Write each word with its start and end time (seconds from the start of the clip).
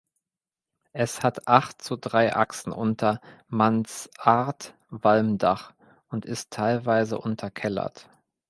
Es 0.93 1.21
hat 1.21 1.47
acht 1.47 1.79
zu 1.83 1.95
drei 1.95 2.35
Achsen 2.35 2.71
unter 2.73 3.21
Mansardwalmdach 3.49 5.75
und 6.07 6.25
ist 6.25 6.49
teilweise 6.49 7.19
unterkellert. 7.19 8.09